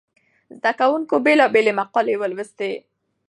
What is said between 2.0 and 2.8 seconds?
ولوستې.